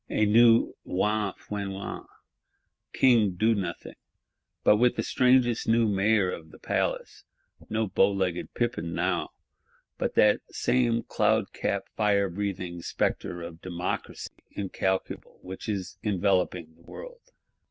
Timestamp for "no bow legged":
7.69-8.51